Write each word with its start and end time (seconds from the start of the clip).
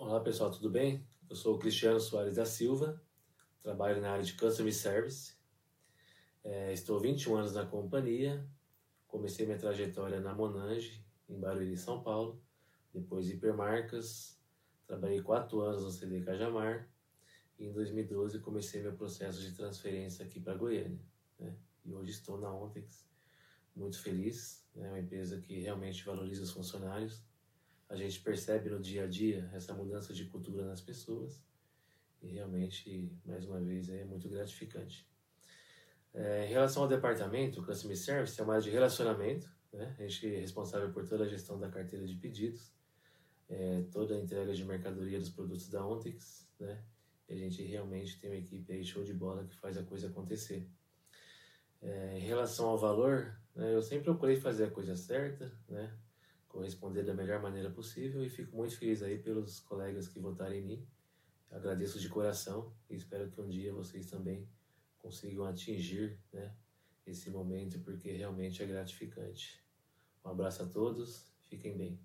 Olá 0.00 0.20
pessoal, 0.20 0.48
tudo 0.48 0.70
bem? 0.70 1.04
Eu 1.28 1.34
sou 1.34 1.56
o 1.56 1.58
Cristiano 1.58 1.98
Soares 1.98 2.36
da 2.36 2.46
Silva, 2.46 3.02
trabalho 3.64 4.00
na 4.00 4.12
área 4.12 4.22
de 4.22 4.32
Customer 4.34 4.72
Service. 4.72 5.34
É, 6.44 6.72
estou 6.72 7.00
21 7.00 7.36
anos 7.36 7.52
na 7.52 7.66
companhia, 7.66 8.48
comecei 9.08 9.44
minha 9.44 9.58
trajetória 9.58 10.20
na 10.20 10.32
Monange, 10.32 11.04
em 11.28 11.40
Barueri, 11.40 11.76
São 11.76 12.00
Paulo, 12.00 12.40
depois 12.94 13.28
Hipermarcas, 13.28 14.40
trabalhei 14.86 15.20
4 15.20 15.60
anos 15.62 15.82
no 15.82 15.90
CD 15.90 16.22
Cajamar 16.22 16.88
e 17.58 17.66
em 17.66 17.72
2012 17.72 18.38
comecei 18.38 18.80
meu 18.80 18.92
processo 18.92 19.40
de 19.40 19.50
transferência 19.50 20.24
aqui 20.24 20.38
para 20.38 20.54
Goiânia. 20.54 21.04
Né? 21.40 21.56
E 21.84 21.92
hoje 21.92 22.12
estou 22.12 22.38
na 22.38 22.54
Ontex, 22.54 23.04
muito 23.74 24.00
feliz, 24.00 24.64
é 24.76 24.80
né? 24.80 24.90
uma 24.90 25.00
empresa 25.00 25.40
que 25.40 25.58
realmente 25.58 26.04
valoriza 26.04 26.44
os 26.44 26.52
funcionários, 26.52 27.20
a 27.88 27.96
gente 27.96 28.20
percebe 28.20 28.68
no 28.70 28.80
dia 28.80 29.04
a 29.04 29.06
dia 29.06 29.50
essa 29.52 29.72
mudança 29.72 30.12
de 30.12 30.24
cultura 30.26 30.64
nas 30.66 30.80
pessoas 30.80 31.42
e 32.22 32.28
realmente, 32.28 33.12
mais 33.24 33.44
uma 33.44 33.60
vez, 33.60 33.88
é 33.88 34.04
muito 34.04 34.28
gratificante. 34.28 35.06
É, 36.12 36.46
em 36.46 36.48
relação 36.48 36.82
ao 36.82 36.88
departamento, 36.88 37.60
o 37.60 37.64
Customer 37.64 37.96
Service 37.96 38.40
é 38.40 38.44
uma 38.44 38.54
área 38.54 38.64
de 38.64 38.70
relacionamento, 38.70 39.48
né? 39.72 39.94
a 39.98 40.02
gente 40.02 40.34
é 40.34 40.40
responsável 40.40 40.90
por 40.90 41.06
toda 41.06 41.24
a 41.24 41.28
gestão 41.28 41.58
da 41.58 41.68
carteira 41.68 42.06
de 42.06 42.16
pedidos, 42.16 42.72
é, 43.48 43.84
toda 43.92 44.14
a 44.14 44.18
entrega 44.18 44.52
de 44.52 44.64
mercadoria 44.64 45.18
dos 45.18 45.30
produtos 45.30 45.68
da 45.68 45.86
Ontex, 45.86 46.46
né? 46.58 46.82
E 47.28 47.34
a 47.34 47.36
gente 47.36 47.62
realmente 47.62 48.18
tem 48.18 48.30
uma 48.30 48.36
equipe 48.36 48.72
aí 48.72 48.84
show 48.84 49.04
de 49.04 49.12
bola 49.12 49.44
que 49.44 49.54
faz 49.56 49.76
a 49.76 49.82
coisa 49.82 50.08
acontecer. 50.08 50.66
É, 51.80 52.18
em 52.18 52.22
relação 52.22 52.68
ao 52.68 52.78
valor, 52.78 53.38
né, 53.54 53.74
eu 53.74 53.82
sempre 53.82 54.04
procurei 54.04 54.36
fazer 54.36 54.64
a 54.64 54.70
coisa 54.70 54.96
certa, 54.96 55.52
né? 55.68 55.94
Corresponder 56.68 57.04
da 57.04 57.14
melhor 57.14 57.40
maneira 57.40 57.70
possível 57.70 58.22
e 58.22 58.28
fico 58.28 58.54
muito 58.56 58.76
feliz 58.76 59.02
aí 59.02 59.18
pelos 59.18 59.60
colegas 59.60 60.06
que 60.06 60.20
votaram 60.20 60.54
em 60.54 60.62
mim. 60.62 60.86
Agradeço 61.50 61.98
de 61.98 62.08
coração 62.08 62.72
e 62.90 62.94
espero 62.94 63.30
que 63.30 63.40
um 63.40 63.48
dia 63.48 63.72
vocês 63.72 64.06
também 64.06 64.46
consigam 64.98 65.46
atingir 65.46 66.18
né, 66.32 66.54
esse 67.06 67.30
momento 67.30 67.78
porque 67.80 68.12
realmente 68.12 68.62
é 68.62 68.66
gratificante. 68.66 69.64
Um 70.22 70.28
abraço 70.28 70.62
a 70.62 70.66
todos, 70.66 71.32
fiquem 71.44 71.76
bem. 71.76 71.98